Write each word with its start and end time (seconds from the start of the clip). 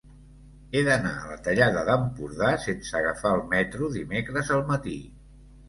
He 0.71 0.79
d'anar 0.87 1.11
a 1.17 1.27
la 1.31 1.37
Tallada 1.47 1.83
d'Empordà 1.91 2.49
sense 2.65 2.97
agafar 3.03 3.35
el 3.39 3.47
metro 3.55 3.93
dimecres 4.01 4.53
al 4.59 4.69
matí. 4.75 4.99